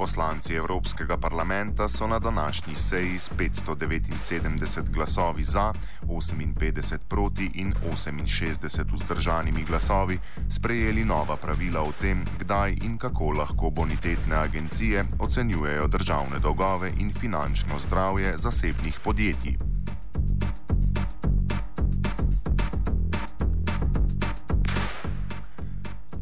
Poslanci 0.00 0.54
Evropskega 0.54 1.16
parlamenta 1.16 1.88
so 1.88 2.06
na 2.06 2.18
današnji 2.18 2.76
seji 2.76 3.18
s 3.18 3.30
579 3.30 4.90
glasovi 4.90 5.44
za, 5.44 5.72
58 6.02 6.98
proti 7.08 7.50
in 7.54 7.74
68 7.82 8.92
vzdržanimi 8.92 9.64
glasovi 9.64 10.18
sprejeli 10.48 11.04
nova 11.04 11.36
pravila 11.36 11.82
o 11.82 11.92
tem, 12.00 12.24
kdaj 12.38 12.76
in 12.82 12.98
kako 12.98 13.30
lahko 13.30 13.70
bonitetne 13.70 14.36
agencije 14.36 15.04
ocenjujejo 15.18 15.86
državne 15.86 16.38
dolgove 16.38 16.92
in 16.98 17.12
finančno 17.12 17.78
zdravje 17.78 18.38
zasebnih 18.38 19.00
podjetij. 19.04 19.56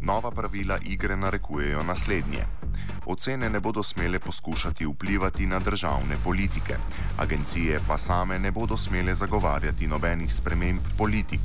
Nova 0.00 0.30
pravila 0.30 0.79
igre 0.82 1.16
narekujejo 1.16 1.82
naslednje. 1.82 2.68
Ocene 3.08 3.48
ne 3.48 3.61
bodo 3.61 3.82
smele 3.82 4.18
poskušati 4.18 4.86
vplivati 4.86 5.46
na 5.46 5.58
državne 5.58 6.17
politike, 6.25 6.75
agencije 7.18 7.79
pa 7.89 7.98
same 7.98 8.39
ne 8.39 8.50
bodo 8.50 8.76
smele 8.76 9.14
zagovarjati 9.14 9.86
nobenih 9.86 10.34
sprememb 10.34 10.81
politik. 10.98 11.40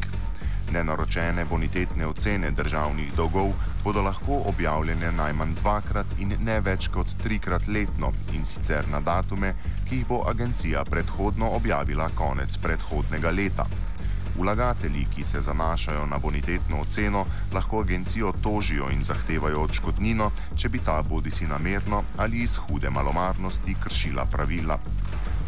Nenaročene 0.72 1.46
bonitetne 1.46 2.08
ocene 2.08 2.52
državnih 2.52 3.14
dolgov 3.16 3.54
bodo 3.84 4.02
lahko 4.02 4.42
objavljene 4.46 5.12
najmanj 5.12 5.56
dvakrat 5.62 6.20
in 6.20 6.36
ne 6.40 6.60
več 6.60 6.88
kot 6.88 7.08
trikrat 7.24 7.68
letno 7.68 8.12
in 8.34 8.46
sicer 8.46 8.90
na 8.92 9.00
datume, 9.00 9.56
ki 9.90 9.96
jih 9.96 10.08
bo 10.08 10.24
agencija 10.28 10.84
predhodno 10.84 11.56
objavila 11.56 12.10
konec 12.16 12.58
predhodnega 12.58 13.32
leta. 13.32 13.68
Vlagatelji, 14.36 15.08
ki 15.16 15.24
se 15.24 15.42
zanašajo 15.42 16.06
na 16.06 16.18
bonitetno 16.18 16.82
oceno, 16.82 17.26
lahko 17.54 17.82
agencijo 17.82 18.34
tožijo 18.42 18.90
in 18.90 19.04
zahtevajo 19.04 19.62
odškodnino, 19.62 20.32
če 20.56 20.70
bi 20.70 20.80
ta 20.80 21.02
bodi 21.02 21.32
si 21.32 21.46
namerno 21.48 22.04
ali 22.18 22.42
iz 22.44 22.58
hude 22.58 22.90
malomarnosti 22.90 23.76
kršila 23.84 24.26
pravila. 24.26 24.80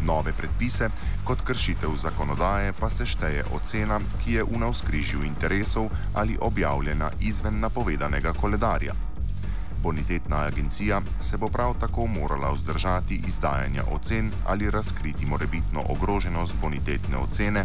Nove 0.06 0.32
predpise 0.32 0.88
kot 1.24 1.40
kršitev 1.40 1.96
zakonodaje 1.96 2.72
pa 2.72 2.90
se 2.90 3.06
šteje 3.06 3.44
ocena, 3.54 3.98
ki 4.24 4.32
je 4.32 4.44
v 4.44 4.58
navskrižju 4.58 5.24
interesov 5.24 5.90
ali 6.14 6.38
objavljena 6.40 7.10
izven 7.20 7.60
napovedanega 7.60 8.32
koledarja. 8.32 8.94
Bonitetna 9.82 10.36
agencija 10.36 11.00
se 11.20 11.36
bo 11.36 11.46
prav 11.46 11.74
tako 11.80 12.06
morala 12.06 12.52
vzdržati 12.52 13.20
izdajanja 13.26 13.82
ocen 13.90 14.30
ali 14.46 14.70
razkriti 14.70 15.26
morebitno 15.26 15.82
ogroženost 15.88 16.54
bonitetne 16.62 17.16
ocene, 17.16 17.64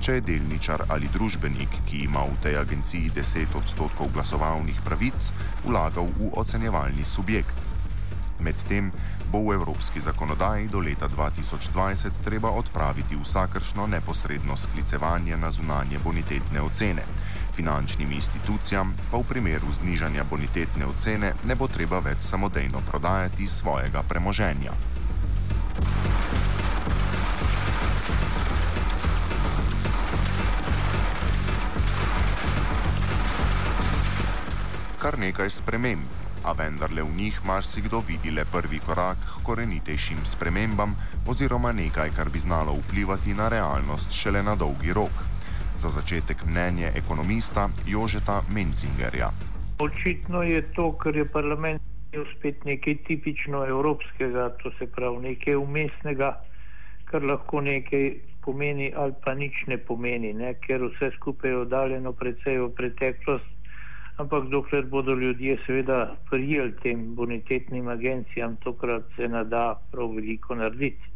če 0.00 0.14
je 0.16 0.20
delničar 0.24 0.86
ali 0.88 1.08
družbenik, 1.12 1.74
ki 1.88 2.04
ima 2.06 2.24
v 2.24 2.36
tej 2.42 2.56
agenciji 2.60 3.12
10 3.16 3.56
odstotkov 3.60 4.08
glasovalnih 4.14 4.80
pravic, 4.84 5.32
vlagal 5.64 6.08
v 6.16 6.30
ocenjevalni 6.40 7.04
subjekt. 7.04 7.68
Medtem 8.40 8.88
bo 9.32 9.44
v 9.44 9.54
evropski 9.54 10.00
zakonodaji 10.00 10.68
do 10.68 10.80
leta 10.80 11.08
2020 11.08 12.24
treba 12.24 12.50
odpraviti 12.50 13.16
vsakršno 13.16 13.86
neposredno 13.86 14.56
sklicevanje 14.56 15.36
na 15.36 15.50
zunanje 15.50 15.98
bonitetne 16.04 16.60
ocene. 16.60 17.04
Finančnim 17.56 18.12
institucijam 18.12 18.94
pa 19.10 19.20
v 19.20 19.28
primeru 19.28 19.68
znižanja 19.72 20.24
bonitetne 20.24 20.86
ocene 20.86 21.34
ne 21.44 21.54
bo 21.54 21.68
treba 21.68 22.00
več 22.00 22.24
samodejno 22.24 22.80
prodajati 22.90 23.46
svojega 23.46 24.02
premoženja. 24.08 24.72
Kar 35.00 35.16
nekaj 35.18 35.48
sprememb, 35.48 36.04
a 36.44 36.52
vendarle 36.52 37.02
v 37.02 37.14
njih 37.16 37.36
marsikdo 37.48 38.02
vidi 38.08 38.30
le 38.36 38.44
prvi 38.52 38.78
korak 38.84 39.16
k 39.16 39.42
korenitejšim 39.48 40.18
spremembam 40.28 40.92
oziroma 41.24 41.72
nekaj, 41.72 42.10
kar 42.16 42.28
bi 42.28 42.38
znalo 42.38 42.74
vplivati 42.76 43.32
na 43.34 43.48
realnost 43.48 44.12
šele 44.12 44.42
na 44.42 44.54
dolgi 44.60 44.92
rok. 44.92 45.22
Za 45.76 45.88
začetek 45.88 46.44
mnenje 46.44 46.92
ekonomista 47.00 47.68
Jožeta 47.88 48.42
Mencingerja. 48.54 49.30
Očitno 49.78 50.42
je 50.42 50.60
to, 50.76 50.92
kar 50.92 51.16
je 51.16 51.24
parlament 51.24 51.80
imel 52.12 52.26
spet 52.36 52.64
nekaj 52.64 52.94
tipično 53.08 53.64
evropskega, 53.66 54.50
to 54.62 54.72
se 54.78 54.86
pravi 54.86 55.22
nekaj 55.28 55.56
umestnega, 55.56 56.34
kar 57.04 57.24
lahko 57.24 57.60
nekaj 57.60 58.12
pomeni 58.44 58.92
ali 58.96 59.16
pa 59.24 59.32
nič 59.34 59.64
ne 59.66 59.78
pomeni, 59.78 60.34
ne? 60.36 60.52
ker 60.60 60.84
vse 60.90 61.10
skupaj 61.16 61.50
je 61.50 61.62
oddaljeno 61.64 62.12
predvsej 62.12 62.60
v 62.60 62.68
preteklost 62.76 63.59
ampak 64.20 64.48
dokler 64.48 64.84
bodo 64.84 65.14
ljudje 65.14 65.58
seveda 65.66 66.16
prijeli 66.30 66.72
tem 66.82 67.14
bonitetnim 67.14 67.88
agencijam, 67.88 68.56
tokrat 68.56 69.02
se 69.16 69.28
ne 69.28 69.44
da 69.44 69.80
prav 69.92 70.14
veliko 70.14 70.54
narediti. 70.54 71.10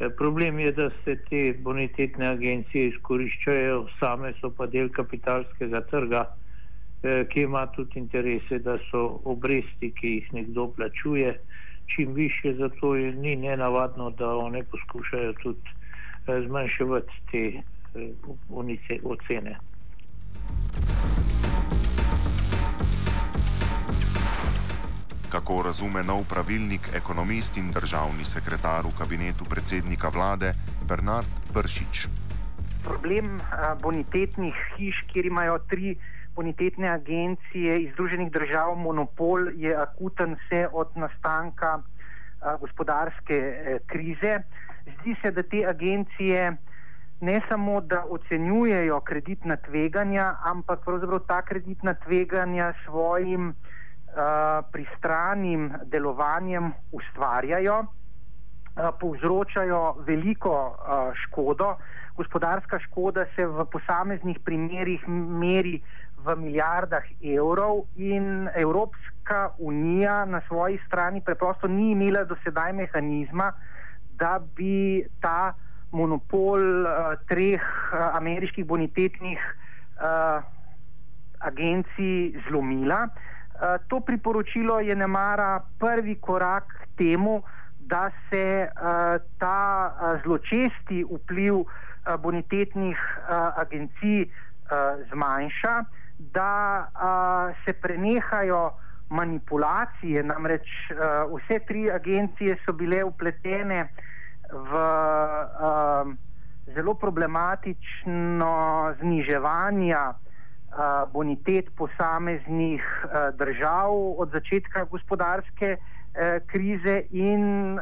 E, 0.00 0.10
problem 0.10 0.58
je, 0.58 0.72
da 0.72 0.90
se 1.04 1.16
te 1.30 1.54
bonitetne 1.58 2.26
agencije 2.28 2.88
izkoriščajo, 2.88 3.86
same 4.00 4.32
so 4.40 4.50
pa 4.50 4.66
del 4.66 4.90
kapitalskega 4.94 5.80
trga, 5.90 6.26
e, 7.02 7.24
ki 7.32 7.46
ima 7.48 7.64
tudi 7.76 7.98
interese, 7.98 8.58
da 8.58 8.76
so 8.90 9.20
obresti, 9.24 9.90
ki 10.00 10.12
jih 10.18 10.28
nekdo 10.32 10.68
plačuje, 10.76 11.32
čim 11.94 12.12
više, 12.14 12.54
zato 12.60 12.94
je 12.96 13.12
ni 13.12 13.36
nenavadno, 13.36 14.10
da 14.10 14.36
one 14.36 14.62
poskušajo 14.70 15.32
tudi 15.42 15.74
e, 16.26 16.40
zmanjševati 16.46 17.24
te 17.32 17.42
ocene. 19.02 19.58
Kako 25.28 25.62
razume 25.62 26.00
nov 26.02 26.22
pravilnik 26.24 26.88
ekonomist 26.96 27.56
in 27.60 27.66
državni 27.68 28.24
sekretar 28.24 28.86
v 28.88 28.94
kabinetu 28.96 29.44
predsednika 29.44 30.08
vlade 30.08 30.54
Bernard 30.88 31.28
Bršič? 31.52 32.08
Problem 32.80 33.36
bonitetnih 33.82 34.56
hiš, 34.76 35.02
kjer 35.12 35.28
imajo 35.28 35.58
tri 35.68 35.98
bonitetne 36.32 36.88
agencije 36.88 37.76
iz 37.82 37.92
Združenih 37.92 38.32
držav 38.32 38.72
monopol, 38.80 39.52
je 39.52 39.76
akuten 39.76 40.32
vse 40.40 40.64
od 40.72 40.96
nastanka 40.96 41.82
gospodarske 42.60 43.36
e, 43.36 43.78
krize. 43.86 44.40
Zdi 44.96 45.16
se, 45.20 45.30
da 45.30 45.42
te 45.42 45.66
agencije 45.68 46.56
ne 47.20 47.40
samo, 47.48 47.80
da 47.80 48.06
ocenjujejo 48.08 49.00
kreditna 49.00 49.56
tveganja, 49.56 50.38
ampak 50.44 50.80
pravzaprav 50.84 51.20
ta 51.28 51.42
kreditna 51.42 51.94
tveganja 51.94 52.72
svojim 52.86 53.52
Eh, 53.52 53.78
pristranim 54.72 55.72
delovanjem 55.84 56.72
ustvarjajo, 56.92 57.78
uh, 57.80 58.88
povzročajo 59.00 59.94
veliko 60.06 60.54
uh, 60.66 61.14
škodo. 61.14 61.76
Gospodarska 62.16 62.78
škoda 62.78 63.24
se 63.36 63.46
v 63.46 63.64
posameznih 63.72 64.38
primerjih 64.44 65.08
meri 65.08 65.82
v 66.24 66.34
milijardah 66.36 67.04
evrov 67.22 67.84
in 67.96 68.48
Evropska 68.54 69.50
unija 69.58 70.24
na 70.24 70.40
svoji 70.48 70.80
strani 70.86 71.20
preprosto 71.20 71.68
ni 71.68 71.92
imela 71.92 72.24
do 72.24 72.36
sedaj 72.44 72.72
mehanizma, 72.72 73.52
da 74.18 74.40
bi 74.56 75.06
ta 75.20 75.54
monopol 75.92 76.60
uh, 76.60 77.14
treh 77.28 77.62
uh, 77.62 78.16
ameriških 78.16 78.66
bonitetnih 78.66 79.38
uh, 79.38 80.42
agencij 81.38 82.34
zlomila. 82.48 83.06
Uh, 83.06 83.37
Eh, 83.37 83.37
to 83.88 84.00
priporočilo 84.00 84.80
je 84.80 84.94
nemara 84.96 85.60
prvi 85.78 86.14
korak 86.20 86.64
k 86.82 86.86
temu, 86.98 87.42
da 87.78 88.10
se 88.30 88.68
uh, 88.68 89.22
ta 89.38 89.90
uh, 89.90 90.22
zločesti 90.22 91.04
vpliv 91.04 91.64
bonitetnih 92.22 92.98
agencij 93.56 94.30
zmanjša, 95.10 95.84
da 96.18 96.86
se 97.64 97.72
prenehajo 97.72 98.70
manipulacije, 99.10 100.22
namreč 100.22 100.68
vse 101.34 101.58
tri 101.68 101.90
agencije 101.90 102.56
so 102.64 102.72
bile 102.72 103.02
upletene 103.04 103.88
v 104.52 104.72
zelo 106.74 106.94
problematično 106.94 108.54
zniževanje 109.00 109.96
bonitet 111.12 111.70
posameznih 111.76 112.82
držav 113.34 113.92
od 114.18 114.30
začetka 114.32 114.84
gospodarske 114.84 115.76
krize 116.46 117.02
in 117.10 117.78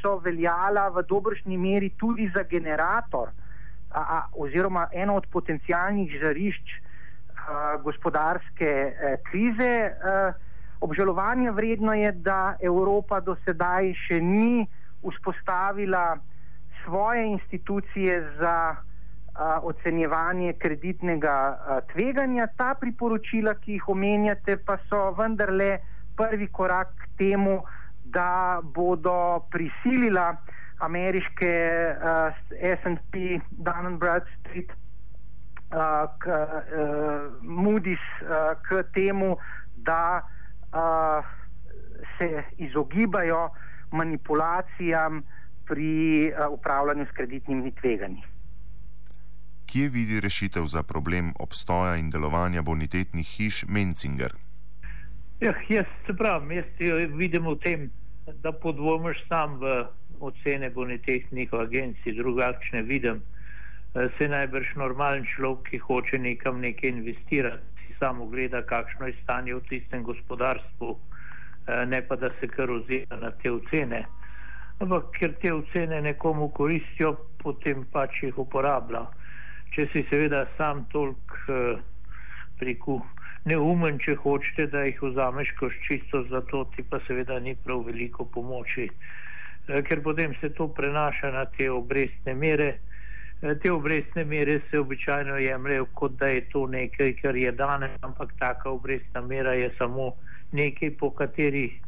so 0.00 0.16
veljala 0.18 0.88
v 0.88 1.02
dobršni 1.08 1.58
meri 1.58 1.90
tudi 1.98 2.30
za 2.34 2.42
generator 2.42 3.28
oziroma 4.32 4.86
eno 4.92 5.16
od 5.16 5.26
potencijalnih 5.26 6.10
žarišč 6.22 6.72
gospodarske 7.82 8.92
krize. 9.30 9.92
Obžalovanje 10.80 11.50
vredno 11.50 11.94
je, 11.94 12.12
da 12.12 12.56
Evropa 12.60 13.20
do 13.20 13.36
sedaj 13.44 13.92
še 14.06 14.20
ni 14.20 14.66
vzpostavila 15.02 16.16
svoje 16.84 17.26
institucije 17.26 18.16
za 18.38 18.76
ocenjevanje 19.62 20.52
kreditnega 20.52 21.58
tveganja. 21.92 22.46
Ta 22.56 22.74
priporočila, 22.80 23.54
ki 23.54 23.78
jih 23.78 23.88
omenjate, 23.88 24.56
pa 24.56 24.76
so 24.88 25.10
vendarle 25.18 25.78
prvi 26.16 26.48
korak 26.52 26.92
k 26.98 27.08
temu, 27.18 27.62
da 28.04 28.60
bodo 28.62 29.46
prisilila 29.50 30.36
ameriške 30.82 31.52
SP, 32.80 33.14
Dun 33.50 33.98
Bradstreet, 33.98 34.72
k, 36.18 36.24
Moody's 37.40 38.04
k 38.68 38.82
temu, 38.92 39.36
da 39.76 40.20
se 42.18 42.44
izogibajo 42.58 43.48
manipulacijam 43.90 45.22
pri 45.66 46.32
upravljanju 46.50 47.06
s 47.06 47.16
kreditnimi 47.16 47.72
tveganji. 47.80 48.31
Kje 49.72 49.88
vidi 49.88 50.20
rešitev 50.20 50.66
za 50.66 50.82
problem 50.82 51.32
obstoja 51.40 51.96
in 51.96 52.10
delovanja 52.10 52.62
bonitetnih 52.62 53.28
hiš 53.36 53.64
Menzinger? 53.68 54.32
Ja, 55.40 55.54
jaz 55.68 55.86
se 56.06 56.12
pravi, 56.16 56.56
jaz 56.56 57.08
vidim 57.16 57.46
v 57.48 57.54
tem, 57.62 57.86
da 58.42 58.52
podvomiš 58.52 59.22
sam 59.28 59.54
v 59.62 59.86
ocene 60.20 60.70
bonitetnih 60.70 61.54
agencij, 61.54 62.12
drugačne 62.18 62.82
vidim. 62.82 63.22
Eh, 63.94 64.10
se 64.18 64.28
najbrž 64.28 64.74
normalen 64.76 65.24
človek, 65.36 65.64
ki 65.70 65.78
hoče 65.78 66.18
nekam 66.18 66.60
nekaj 66.60 66.90
investirati, 66.90 67.64
si 67.86 67.96
samo 67.98 68.26
gleda, 68.26 68.60
kakšno 68.62 69.06
je 69.06 69.16
stanje 69.22 69.54
v 69.54 69.64
tistem 69.70 70.04
gospodarstvu, 70.04 70.98
eh, 70.98 71.86
ne 71.86 72.02
pa 72.02 72.16
da 72.16 72.28
se 72.40 72.48
kar 72.48 72.70
ozira 72.70 73.16
na 73.16 73.30
te 73.30 73.50
ocene. 73.50 74.04
Ampak 74.80 75.10
ker 75.16 75.32
te 75.40 75.54
ocene 75.54 76.02
nekomu 76.02 76.52
koristijo, 76.52 77.16
potem 77.40 77.88
pač 77.92 78.22
jih 78.22 78.38
uporablja. 78.38 79.06
Če 79.72 79.88
si 79.92 80.04
seveda 80.10 80.44
sam 80.58 80.84
tolk 80.92 81.36
eh, 81.48 81.80
priku 82.60 83.00
neumen, 83.48 83.98
če 83.98 84.14
hočete, 84.22 84.68
da 84.70 84.84
jih 84.86 85.02
vzameš 85.02 85.54
kot 85.58 85.74
čisto 85.88 86.22
za 86.30 86.42
to, 86.50 86.64
ti 86.76 86.84
pa 86.86 87.00
seveda 87.08 87.40
ni 87.40 87.56
prav 87.58 87.86
veliko 87.88 88.24
pomoči. 88.24 88.86
Ker 89.66 90.02
potem 90.02 90.34
se 90.40 90.50
to 90.54 90.68
prenaša 90.74 91.30
na 91.30 91.44
te 91.56 91.70
obrestne 91.70 92.34
mere, 92.34 92.72
Eh, 93.42 93.56
te 93.58 93.70
obrestne 93.72 94.24
mere 94.24 94.60
se 94.70 94.78
običajno 94.78 95.36
jemljajo, 95.36 95.86
kot 95.94 96.12
da 96.12 96.26
je 96.26 96.40
to 96.50 96.66
nekaj, 96.66 97.12
kar 97.22 97.36
je 97.36 97.52
danes, 97.52 97.90
ampak 98.00 98.32
taka 98.38 98.70
obrestna 98.70 99.20
mera 99.20 99.52
je 99.52 99.70
samo 99.78 100.12
nekaj, 100.52 100.90
po 100.98 101.10
kateri, 101.10 101.80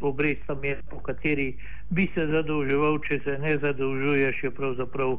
obrestna 0.00 0.54
mera, 0.62 0.80
po 0.90 1.02
kateri 1.04 1.50
bi 1.90 2.08
se 2.14 2.24
zadolževal, 2.26 2.98
če 3.08 3.20
se 3.24 3.36
ne 3.38 3.52
zadolžuješ, 3.58 4.42
je 4.44 4.50
pravzaprav 4.50 5.12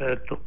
eh, 0.00 0.16
to 0.28 0.40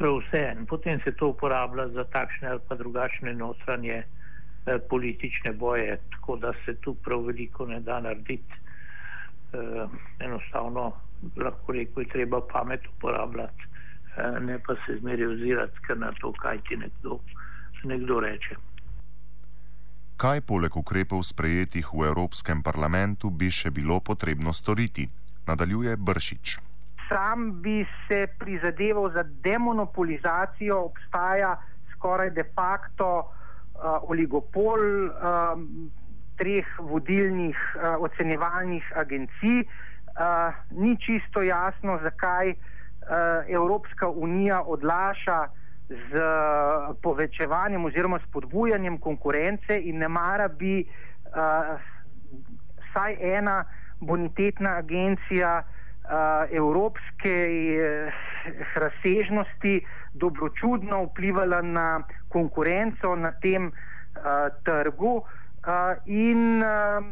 prav 0.00 0.18
vse. 0.22 0.42
In 0.56 0.66
potem 0.66 1.00
se 1.04 1.12
to 1.12 1.28
uporablja 1.34 1.88
za 1.92 2.04
takšne 2.08 2.48
ali 2.54 2.64
pa 2.68 2.74
drugačne 2.80 3.34
notranje 3.36 3.98
eh, 4.00 4.78
politične 4.90 5.52
boje, 5.52 5.98
tako 6.16 6.36
da 6.36 6.52
se 6.64 6.74
tu 6.80 6.94
prav 7.04 7.28
veliko 7.28 7.66
ne 7.66 7.80
da 7.80 8.00
narediti. 8.00 8.58
Enostavno 10.22 10.92
lahko 11.36 11.72
rekel, 11.72 12.02
je 12.02 12.08
treba 12.08 12.40
pamet 12.52 12.86
uporabljati. 12.96 13.70
Eh, 14.16 14.40
ne 14.40 14.58
pa 14.58 14.74
se 14.86 14.98
zmeri 14.98 15.26
ozirati 15.26 15.94
na 15.96 16.12
to, 16.20 16.32
kaj 16.32 16.58
ti 16.68 16.76
nekdo, 16.76 17.18
nekdo 17.84 18.20
reče. 18.20 18.56
Kaj 20.16 20.40
poleg 20.40 20.76
ukrepov 20.76 21.22
sprejetih 21.22 21.94
v 21.94 22.10
Evropskem 22.12 22.62
parlamentu 22.62 23.30
bi 23.30 23.50
še 23.50 23.70
bilo 23.70 24.00
potrebno 24.00 24.52
storiti? 24.52 25.08
Nadaljuje 25.46 25.96
Bršič. 25.96 26.69
Sam 27.10 27.62
bi 27.62 27.82
se 28.08 28.26
prizadeval 28.38 29.10
za 29.10 29.24
demonopolizacijo, 29.26 30.78
obstaja 30.84 31.56
skoraj 31.92 32.30
de 32.30 32.44
facto 32.54 33.18
uh, 33.18 34.10
oligopol 34.10 34.80
uh, 35.10 35.12
treh 36.38 36.66
vodilnih 36.78 37.58
uh, 37.74 37.98
ocenjevalnih 38.00 38.92
agencij. 38.96 39.64
Uh, 39.66 40.54
ni 40.70 40.96
čisto 40.96 41.42
jasno, 41.42 41.98
zakaj 42.02 42.50
uh, 42.50 42.56
Eh, 43.10 43.44
Evropska 43.52 44.08
unija 44.08 44.62
odlaša 44.62 45.48
z 45.88 46.20
povečevanjem 47.02 47.84
oziroma 47.84 48.18
spodbujanjem 48.28 48.98
konkurence 48.98 49.80
in 49.82 49.98
ne 49.98 50.08
mara 50.08 50.48
bi 50.48 50.84
uh, 50.84 51.80
vsaj 52.84 53.16
ena 53.20 53.64
bonitetna 54.00 54.76
agencija 54.76 55.62
uh, 55.64 55.79
evropske 56.50 57.34
uh, 57.46 58.12
razsežnosti 58.74 59.80
dobročudno 60.14 61.04
vplivala 61.04 61.62
na 61.62 62.02
konkurenco 62.28 63.14
na 63.16 63.32
tem 63.32 63.66
uh, 63.66 63.72
trgu 64.64 65.14
uh, 65.16 65.24
in 66.06 66.62
uh, 66.62 67.04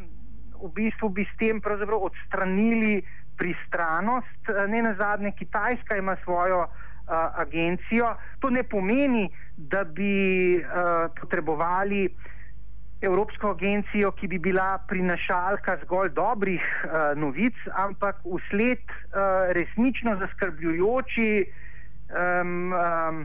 v 0.63 0.71
bistvu 0.75 1.09
bi 1.09 1.25
s 1.25 1.37
tem 1.39 1.63
odstranili 1.93 3.03
pristranost, 3.39 4.43
eh, 4.49 4.67
ne 4.67 4.83
na 4.83 4.95
zadnje, 4.95 5.33
Kitajska 5.33 5.97
ima 5.97 6.17
svojo 6.25 6.67
uh, 6.67 6.69
agencijo. 7.41 8.17
To 8.41 8.51
ne 8.51 8.63
pomeni, 8.63 9.31
da 9.57 9.85
bi 9.85 10.57
uh, 10.59 11.11
potrebovali 11.21 12.09
Evropsko 13.01 13.53
agencijo, 13.55 14.11
ki 14.19 14.27
bi 14.27 14.39
bila 14.43 14.79
prinašalka 14.91 15.77
zgolj 15.85 16.11
dobrih 16.17 16.63
uh, 16.85 17.15
novic, 17.15 17.55
ampak 17.79 18.19
usled 18.25 18.83
uh, 18.91 19.53
resnično 19.55 20.17
zaskrbljujoči 20.19 21.45
um, 21.45 22.73
um, 22.73 23.21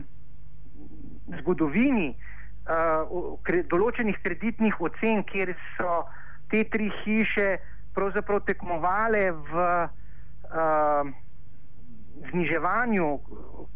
zgodovini 1.40 2.12
uh, 2.14 3.34
kre, 3.42 3.64
določenih 3.72 4.20
kreditnih 4.22 4.78
ocen, 4.78 5.24
kjer 5.26 5.56
so 5.74 6.04
te 6.52 6.62
tri 6.70 6.92
hiše 7.02 7.56
pravzaprav 7.98 8.44
tekmovale 8.46 9.26
v 9.50 9.66
uh, 10.54 11.14
zniževanju 12.30 13.18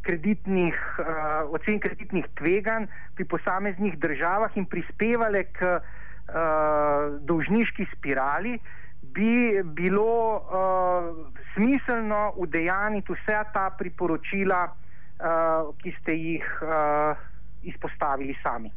kreditnih, 0.02 0.76
uh, 0.98 1.54
ocen 1.54 1.80
kreditnih 1.80 2.26
tveganj 2.38 2.86
pri 3.14 3.24
posameznih 3.24 3.98
državah 3.98 4.56
in 4.56 4.66
prispevale 4.66 5.44
k 5.52 5.78
uh, 5.78 7.18
dolžniški 7.20 7.86
spirali, 7.96 8.58
bi 9.02 9.62
bilo 9.64 10.36
uh, 10.36 10.42
smiselno 11.54 12.32
udejaniti 12.36 13.12
vse 13.12 13.38
ta 13.52 13.70
priporočila, 13.78 14.64
uh, 14.68 15.74
ki 15.82 15.94
ste 16.00 16.16
jih 16.16 16.44
uh, 16.62 17.16
izpostavili 17.62 18.36
sami. 18.42 18.70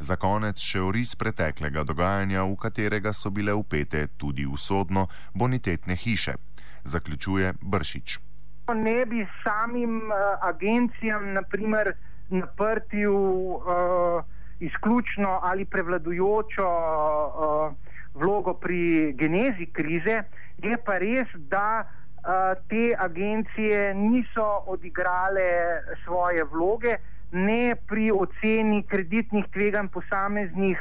Za 0.00 0.16
konec 0.16 0.56
še 0.64 0.80
oris 0.80 1.10
preteklega 1.12 1.82
dogajanja, 1.84 2.46
v 2.48 2.56
katerega 2.56 3.12
so 3.12 3.28
bile 3.30 3.52
upete 3.52 4.06
tudi 4.16 4.46
usodno 4.48 5.06
bonitetne 5.36 5.92
hiše, 5.92 6.38
zaključuje 6.84 7.52
Bršič. 7.60 8.18
Ne 8.74 9.06
bi 9.06 9.26
samim 9.42 9.96
uh, 9.96 10.16
agencijam, 10.40 11.32
naprimer, 11.32 11.92
naprtil 12.30 13.14
uh, 13.14 13.62
izključno 14.60 15.40
ali 15.42 15.64
prevladujočo 15.64 16.68
uh, 16.68 17.72
vlogo 18.14 18.54
pri 18.54 19.12
genezi 19.12 19.66
krize, 19.66 20.22
je 20.58 20.76
pa 20.84 20.98
res, 20.98 21.28
da 21.34 21.82
uh, 21.82 22.58
te 22.68 22.94
agencije 22.98 23.94
niso 23.94 24.48
odigrale 24.66 25.50
svoje 26.04 26.44
vloge 26.44 26.96
ne 27.32 27.74
pri 27.86 28.10
oceni 28.10 28.82
kreditnih 28.82 29.46
tveganj 29.52 29.88
posameznih 29.88 30.78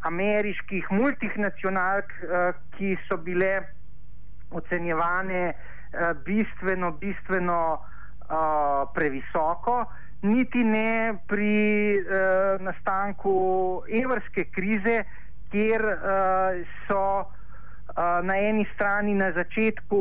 ameriških 0.00 0.90
multinacionalk, 0.90 2.12
eh, 2.22 2.52
ki 2.76 2.96
so 3.08 3.16
bile 3.16 3.66
ocenjevane 4.50 5.42
eh, 5.48 6.14
bistveno, 6.24 6.92
bistveno 6.92 7.78
eh, 7.78 8.34
previsoko, 8.94 9.84
niti 10.22 10.64
ne 10.64 11.14
pri 11.26 11.94
nastanku 12.60 13.34
evrske 14.02 14.44
krize, 14.50 15.04
kjer 15.50 15.84
so 16.88 17.02
na 18.22 18.36
eni 18.36 18.66
strani 18.74 19.14
na 19.14 19.30
začetku 19.32 20.00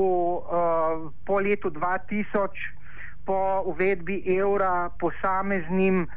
po 1.25 1.39
letu 1.39 1.69
2000 1.69 2.49
po 3.27 3.61
uvedbi 3.65 4.23
evra 4.39 4.89
posameznim 4.99 6.07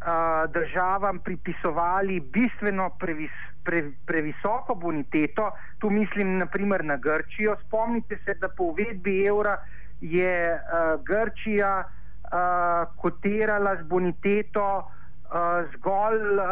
uh, 0.00 0.50
državam 0.52 1.18
pripisovali 1.18 2.20
bistveno 2.20 2.90
previs, 2.98 3.30
pre, 3.64 3.90
previsoko 4.06 4.74
boniteto, 4.74 5.50
tu 5.78 5.90
mislim 5.90 6.38
naprimer 6.38 6.84
na 6.84 6.96
Grčijo. 6.96 7.56
Spomnite 7.66 8.18
se, 8.24 8.34
da 8.34 8.48
po 8.48 8.64
uvedbi 8.64 9.26
evra 9.26 9.56
je 10.00 10.54
uh, 10.54 11.04
Grčija 11.04 11.84
uh, 11.84 12.96
kotirala 12.96 13.76
z 13.76 13.82
boniteto 13.82 14.78
uh, 14.78 15.34
zgolj 15.74 16.22
uh, 16.38 16.44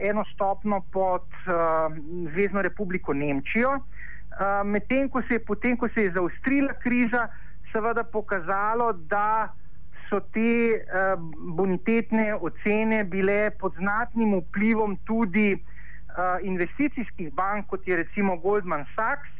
eno 0.00 0.24
stopno 0.34 0.80
pod 0.92 1.26
uh, 1.46 1.96
Zvezdno 2.32 2.62
republiko 2.62 3.14
Nemčijo. 3.14 3.70
Uh, 3.70 4.66
Medtem 4.66 5.08
ko 5.08 5.22
se 5.22 5.34
je 5.34 5.44
potem, 5.44 5.76
ko 5.76 5.88
se 5.88 6.02
je 6.02 6.12
zaustrila 6.12 6.72
kriza, 6.72 7.28
seveda 7.72 8.04
pokazalo, 8.04 8.92
da 8.92 9.52
so 10.12 10.20
te 10.36 10.52
uh, 10.76 11.16
bonitetne 11.56 12.34
ocene 12.36 13.04
bile 13.08 13.50
pod 13.60 13.72
znatnim 13.80 14.36
vplivom 14.42 14.98
tudi 15.08 15.56
investicijskih 16.44 17.30
bank, 17.32 17.70
kot 17.70 17.86
je 17.88 17.96
recimo 17.96 18.34
Goldman 18.36 18.84
Sachs, 18.94 19.30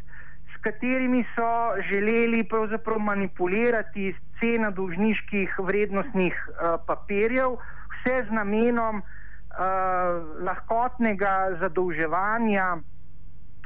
s 0.55 0.61
katerimi 0.65 1.21
so 1.35 1.49
želeli 1.91 2.45
pravzaprav 2.49 2.99
manipulirati 2.99 4.15
cena 4.41 4.71
dolžniških 4.71 5.59
vrednostnih 5.59 6.33
uh, 6.33 6.81
papirjev, 6.87 7.59
vse 7.93 8.25
z 8.25 8.33
namenom 8.33 9.03
uh, 9.03 9.05
lahkotnega 10.49 11.59
zadolževanja 11.61 12.79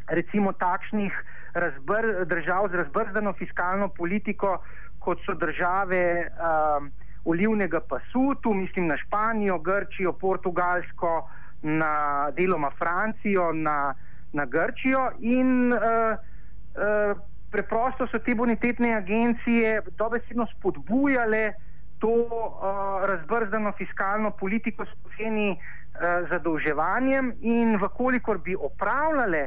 recimo 0.08 0.52
takšnih 0.52 1.12
razbr, 1.54 2.26
držav 2.26 2.68
z 2.70 2.74
razbrzdano 2.82 3.32
fiskalno 3.32 3.88
politiko, 3.88 4.58
kot 5.06 5.22
so 5.22 5.34
države 5.38 6.02
uh, 6.26 6.86
olivnega 7.24 7.80
pasu, 7.80 8.34
tu 8.42 8.54
mislim 8.54 8.86
na 8.86 8.96
Španijo, 8.96 9.58
Grčijo, 9.58 10.12
Portugalsko, 10.12 11.28
na 11.62 12.30
deloma 12.36 12.70
Francijo, 12.78 13.52
na, 13.52 13.94
na 14.32 14.44
Grčijo 14.44 15.10
in 15.20 15.72
uh, 15.72 15.78
uh, 15.78 17.18
preprosto 17.50 18.06
so 18.10 18.18
te 18.18 18.34
bonitetne 18.34 18.94
agencije 18.94 19.80
dobesedno 19.98 20.46
spodbujale 20.54 21.52
to 21.98 22.12
uh, 22.12 23.06
razbrzdano 23.08 23.72
fiskalno 23.78 24.30
politiko 24.30 24.84
s 24.84 24.94
poceni 25.02 25.50
uh, 25.52 26.28
zadolževanjem 26.30 27.32
in 27.40 27.78
vkolikor 27.82 28.38
bi 28.38 28.56
opravljale 28.56 29.46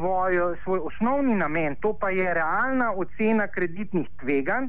svoj, 0.00 0.56
svoj 0.64 0.80
osnovni 0.84 1.34
namen, 1.34 1.76
to 1.76 1.92
pa 1.92 2.10
je 2.10 2.34
realna 2.34 2.92
ocena 2.92 3.46
kreditnih 3.46 4.08
tveganj, 4.20 4.68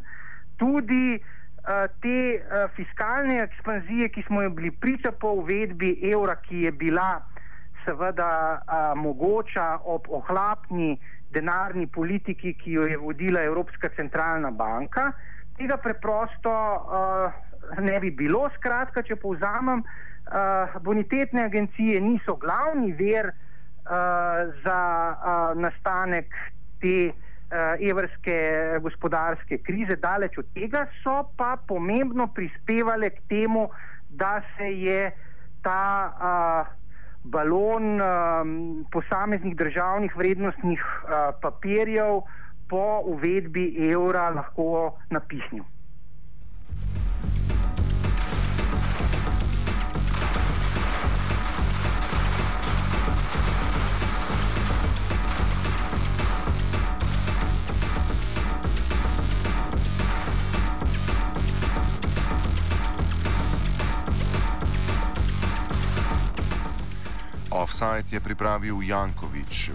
tudi 0.58 1.16
uh, 1.16 1.88
te 2.04 2.18
uh, 2.36 2.68
fiskalne 2.76 3.40
ekspanzije, 3.44 4.10
ki 4.10 4.24
smo 4.28 4.42
jo 4.42 4.50
bili 4.50 4.72
priča 4.72 5.12
po 5.12 5.32
uvedbi 5.42 5.96
evra, 6.12 6.36
ki 6.36 6.66
je 6.68 6.72
bila 6.72 7.22
seveda 7.86 8.60
uh, 8.60 8.98
mogoča 9.00 9.80
ob 9.84 10.10
ohlapni 10.10 11.00
denarni 11.32 11.88
politiki, 11.88 12.54
ki 12.54 12.72
jo 12.72 12.88
je 12.88 12.98
vodila 12.98 13.42
Evropska 13.42 13.90
centralna 13.96 14.52
banka, 14.52 15.12
tega 15.58 15.78
preprosto 15.78 16.52
uh, 16.52 17.80
ne 17.80 18.00
bi 18.00 18.12
bilo. 18.12 18.50
Skratka, 18.58 19.02
če 19.08 19.16
povzamem, 19.16 19.80
uh, 19.80 20.76
bonitetne 20.84 21.48
agencije 21.48 22.02
niso 22.02 22.36
glavni 22.36 22.92
ver, 23.00 23.32
za 24.64 24.82
uh, 25.18 25.62
nastanek 25.62 26.36
te 26.82 27.12
uh, 27.12 27.90
evrske 27.90 28.38
gospodarske 28.82 29.58
krize, 29.58 29.96
daleč 29.96 30.38
od 30.38 30.46
tega, 30.54 30.86
so 31.04 31.24
pa 31.38 31.58
pomembno 31.68 32.28
prispevale 32.28 33.10
k 33.10 33.26
temu, 33.30 33.70
da 34.10 34.42
se 34.58 34.70
je 34.86 35.12
ta 35.64 35.84
uh, 36.12 36.68
balon 37.24 38.02
um, 38.02 38.86
posameznih 38.92 39.56
državnih 39.56 40.16
vrednostnih 40.16 40.82
uh, 40.82 41.34
papirjev 41.42 42.22
po 42.70 43.02
uvedbi 43.06 43.92
evra 43.92 44.30
lahko 44.30 44.98
napihnil. 45.10 45.64
Offside 67.82 68.14
je 68.14 68.20
pripravil 68.22 68.78
Jankovič. 68.78 69.31